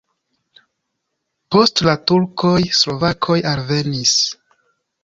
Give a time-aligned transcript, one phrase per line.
[1.57, 4.21] Post la turkoj slovakoj alvenis.